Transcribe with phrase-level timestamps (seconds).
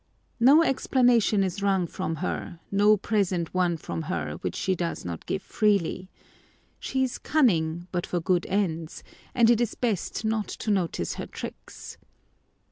[0.39, 5.27] No explanation is wrung from her; no present won from her, which she does not
[5.27, 6.09] give freely.
[6.79, 9.03] She is cunning, but for good ends;
[9.35, 11.99] and it is best not to notice her tricks.